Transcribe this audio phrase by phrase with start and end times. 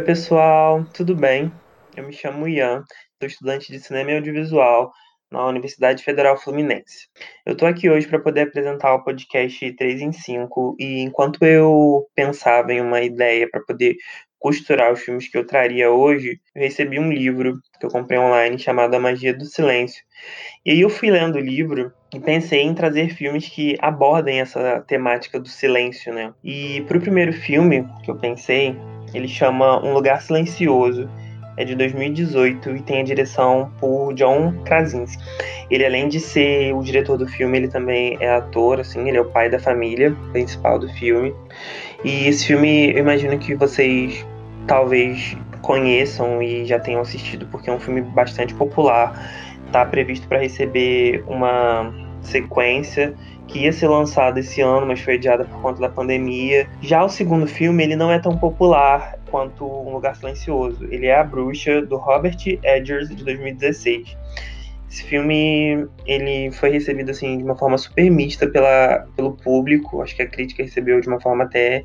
[0.00, 1.52] Oi, pessoal, tudo bem?
[1.94, 2.82] Eu me chamo Ian,
[3.18, 4.90] sou estudante de cinema e audiovisual
[5.30, 7.06] na Universidade Federal Fluminense.
[7.44, 12.08] Eu estou aqui hoje para poder apresentar o podcast 3 em 5 e enquanto eu
[12.14, 13.94] pensava em uma ideia para poder
[14.38, 18.58] costurar os filmes que eu traria hoje, eu recebi um livro que eu comprei online
[18.58, 20.02] chamado A Magia do Silêncio.
[20.64, 24.80] E aí eu fui lendo o livro e pensei em trazer filmes que abordem essa
[24.80, 26.32] temática do silêncio, né?
[26.42, 28.74] E para o primeiro filme que eu pensei,
[29.14, 31.08] ele chama Um Lugar Silencioso
[31.56, 35.22] é de 2018 e tem a direção por John Krasinski.
[35.70, 39.20] Ele, além de ser o diretor do filme, ele também é ator, assim, ele é
[39.20, 41.34] o pai da família principal do filme.
[42.02, 44.24] E esse filme, eu imagino que vocês
[44.66, 49.30] talvez conheçam e já tenham assistido, porque é um filme bastante popular.
[49.66, 53.14] Está previsto para receber uma sequência
[53.50, 56.68] que ia ser lançada esse ano, mas foi adiada por conta da pandemia.
[56.80, 60.86] Já o segundo filme, ele não é tão popular quanto Um Lugar Silencioso.
[60.90, 64.16] Ele é A Bruxa, do Robert Edgers, de 2016.
[64.88, 70.00] Esse filme, ele foi recebido, assim, de uma forma super mista pela, pelo público.
[70.00, 71.84] Acho que a crítica recebeu de uma forma até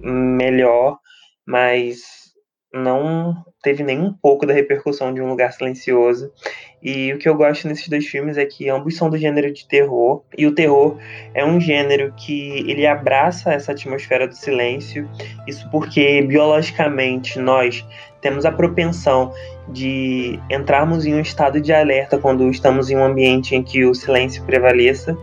[0.00, 0.98] melhor,
[1.46, 2.27] mas
[2.72, 6.30] não teve nem um pouco da repercussão de Um Lugar Silencioso.
[6.82, 9.66] E o que eu gosto nesses dois filmes é que ambos são do gênero de
[9.66, 10.96] terror, e o terror
[11.34, 15.08] é um gênero que ele abraça essa atmosfera do silêncio.
[15.46, 17.84] Isso porque biologicamente nós
[18.20, 19.32] temos a propensão
[19.68, 23.94] de entrarmos em um estado de alerta quando estamos em um ambiente em que o
[23.94, 25.16] silêncio prevaleça,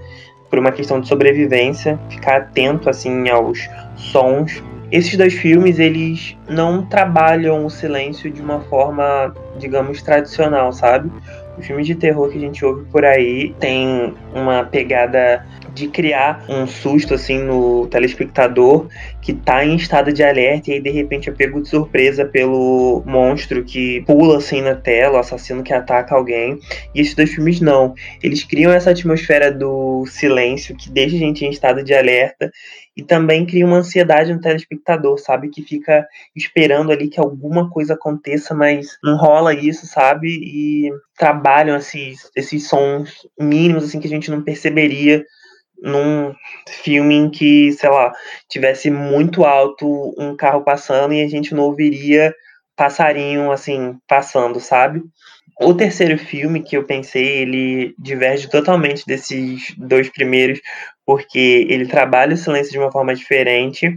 [0.49, 3.59] por uma questão de sobrevivência, ficar atento assim aos
[3.95, 4.61] sons
[4.95, 11.11] esses dois filmes, eles não trabalham o silêncio de uma forma, digamos, tradicional, sabe?
[11.57, 16.45] Os filmes de terror que a gente ouve por aí tem uma pegada de criar
[16.47, 18.87] um susto assim no telespectador
[19.21, 23.03] que tá em estado de alerta e aí de repente é pego de surpresa pelo
[23.05, 26.57] monstro que pula assim na tela, o assassino que ataca alguém.
[26.93, 27.93] E esses dois filmes não.
[28.23, 32.49] Eles criam essa atmosfera do silêncio que deixa a gente em estado de alerta
[32.95, 35.49] e também cria uma ansiedade no telespectador, sabe?
[35.49, 40.29] Que fica esperando ali que alguma coisa aconteça, mas não rola isso, sabe?
[40.29, 45.25] E trabalham esses, esses sons mínimos assim que a gente não perceberia
[45.81, 46.33] num
[46.83, 48.11] filme em que, sei lá,
[48.49, 52.33] tivesse muito alto um carro passando e a gente não ouviria
[52.75, 55.01] passarinho assim passando, sabe?
[55.61, 60.59] O terceiro filme que eu pensei, ele diverge totalmente desses dois primeiros,
[61.05, 63.95] porque ele trabalha o silêncio de uma forma diferente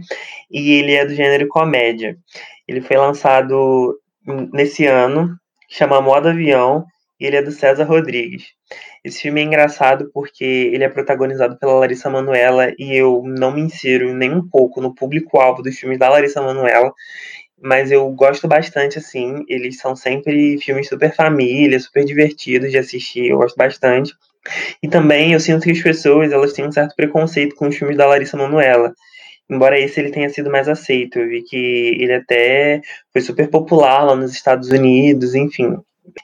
[0.49, 2.17] e ele é do gênero comédia.
[2.65, 3.99] Ele foi lançado
[4.53, 5.35] nesse ano,
[5.69, 6.85] chama Modo Avião,
[7.19, 8.53] e ele é do César Rodrigues.
[9.03, 13.61] Esse filme é engraçado porque ele é protagonizado pela Larissa Manoela e eu não me
[13.61, 16.93] insiro nem um pouco no público-alvo dos filmes da Larissa Manoela,
[17.61, 19.43] mas eu gosto bastante, assim.
[19.47, 24.13] Eles são sempre filmes super família, super divertidos de assistir, eu gosto bastante.
[24.81, 27.97] E também eu sinto que as pessoas elas têm um certo preconceito com os filmes
[27.97, 28.93] da Larissa Manoela.
[29.49, 31.57] Embora esse ele tenha sido mais aceito, eu vi que
[31.99, 32.81] ele até
[33.11, 35.75] foi super popular lá nos Estados Unidos, enfim.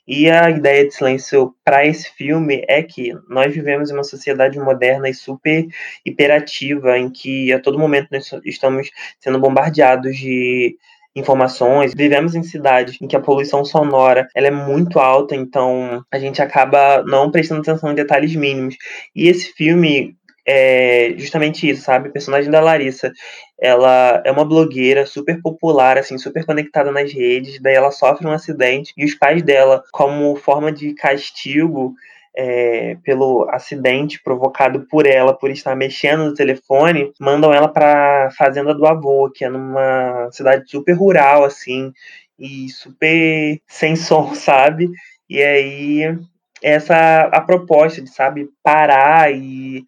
[0.08, 4.60] E a ideia de silêncio para esse filme é que nós vivemos em uma sociedade
[4.60, 5.66] moderna e super
[6.06, 10.78] hiperativa, em que a todo momento nós estamos sendo bombardeados de
[11.16, 11.94] informações.
[11.96, 16.42] Vivemos em cidades em que a poluição sonora ela é muito alta, então a gente
[16.42, 18.76] acaba não prestando atenção em detalhes mínimos.
[19.16, 22.10] E esse filme é justamente isso, sabe?
[22.10, 23.12] O personagem da Larissa,
[23.60, 28.32] ela é uma blogueira super popular, assim, super conectada nas redes, daí ela sofre um
[28.32, 31.96] acidente e os pais dela, como forma de castigo,
[32.36, 38.74] é, pelo acidente provocado por ela por estar mexendo no telefone, mandam ela para fazenda
[38.74, 41.94] do avô, que é numa cidade super rural assim
[42.38, 44.90] e super sem som, sabe?
[45.30, 46.18] E aí
[46.62, 49.86] essa a proposta de sabe parar e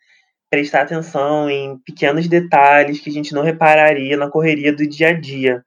[0.50, 5.14] prestar atenção em pequenos detalhes que a gente não repararia na correria do dia a
[5.14, 5.64] dia.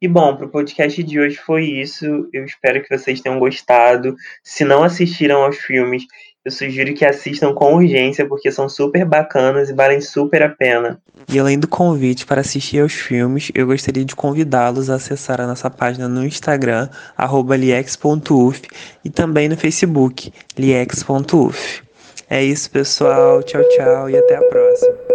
[0.00, 2.28] E bom, para o podcast de hoje foi isso.
[2.32, 4.16] Eu espero que vocês tenham gostado.
[4.42, 6.02] Se não assistiram aos filmes,
[6.44, 11.00] eu sugiro que assistam com urgência, porque são super bacanas e valem super a pena.
[11.32, 15.46] E além do convite para assistir aos filmes, eu gostaria de convidá-los a acessar a
[15.46, 16.88] nossa página no Instagram,
[17.56, 18.62] liex.uf,
[19.04, 21.91] e também no Facebook, liex.uf.
[22.32, 23.42] É isso, pessoal.
[23.42, 25.11] Tchau, tchau e até a próxima.